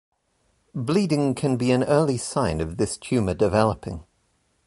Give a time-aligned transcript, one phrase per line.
[0.73, 4.03] Bleeding can be an early sign of this tumor developing.